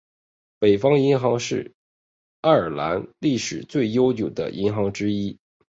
[0.57, 1.75] 北方银行是
[2.41, 5.37] 爱尔兰历史最悠久的银行之一。